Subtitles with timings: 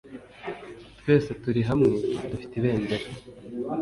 [0.99, 1.89] twese tuli hamwe
[2.29, 3.05] dufite ibendera